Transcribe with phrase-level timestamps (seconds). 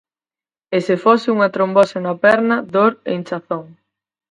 [0.75, 3.65] E se fose unha trombose na perna, dor e inchazón.